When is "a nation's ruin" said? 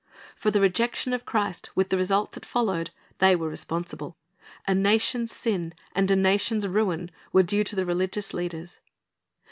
6.09-7.11